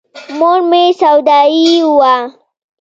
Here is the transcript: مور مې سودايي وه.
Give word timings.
مور 0.37 0.59
مې 0.69 0.83
سودايي 0.99 1.77
وه. 1.97 2.15